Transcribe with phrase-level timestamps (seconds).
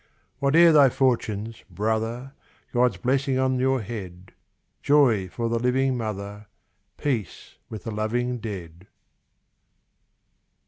[0.39, 2.33] Whate'er thy fortunes, brother!
[2.73, 4.33] God's blessing on your head;
[4.81, 6.47] Joy for the living mother,
[6.97, 8.87] Peace with the loving dead.